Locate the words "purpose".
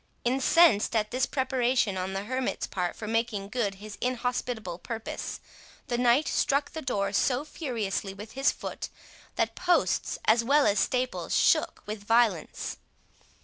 4.79-5.39